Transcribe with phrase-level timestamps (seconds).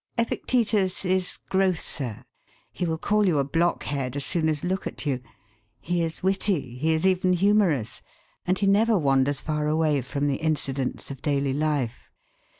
[0.17, 2.25] Epictetus is grosser;
[2.71, 5.19] he will call you a blockhead as soon as look at you;
[5.79, 8.01] he is witty, he is even humorous,
[8.43, 12.09] and he never wanders far away from the incidents of daily life.